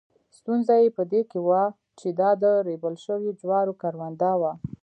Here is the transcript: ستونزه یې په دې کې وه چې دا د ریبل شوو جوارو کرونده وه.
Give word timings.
ستونزه 0.37 0.73
یې 0.83 0.89
په 0.97 1.03
دې 1.11 1.21
کې 1.29 1.39
وه 1.47 1.63
چې 1.99 2.07
دا 2.19 2.29
د 2.43 2.45
ریبل 2.67 2.95
شوو 3.05 3.37
جوارو 3.39 3.73
کرونده 3.81 4.31
وه. 4.41 4.51